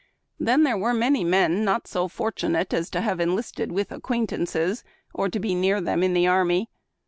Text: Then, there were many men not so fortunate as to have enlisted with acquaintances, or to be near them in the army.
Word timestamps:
Then, 0.39 0.63
there 0.63 0.79
were 0.79 0.95
many 0.95 1.23
men 1.23 1.63
not 1.63 1.85
so 1.87 2.07
fortunate 2.07 2.73
as 2.73 2.89
to 2.89 3.01
have 3.01 3.19
enlisted 3.19 3.71
with 3.71 3.91
acquaintances, 3.91 4.83
or 5.13 5.29
to 5.29 5.39
be 5.39 5.53
near 5.53 5.79
them 5.79 6.01
in 6.01 6.13
the 6.13 6.25
army. 6.25 6.71